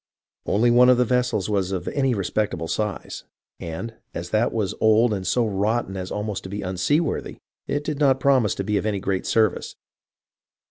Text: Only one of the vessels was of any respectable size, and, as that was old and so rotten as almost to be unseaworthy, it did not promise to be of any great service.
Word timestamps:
Only 0.47 0.71
one 0.71 0.89
of 0.89 0.97
the 0.97 1.05
vessels 1.05 1.47
was 1.47 1.71
of 1.71 1.87
any 1.89 2.15
respectable 2.15 2.67
size, 2.67 3.23
and, 3.59 3.93
as 4.15 4.31
that 4.31 4.51
was 4.51 4.73
old 4.81 5.13
and 5.13 5.27
so 5.27 5.45
rotten 5.47 5.95
as 5.95 6.09
almost 6.09 6.41
to 6.45 6.49
be 6.49 6.63
unseaworthy, 6.63 7.37
it 7.67 7.83
did 7.83 7.99
not 7.99 8.19
promise 8.19 8.55
to 8.55 8.63
be 8.63 8.77
of 8.77 8.85
any 8.87 8.99
great 8.99 9.27
service. 9.27 9.75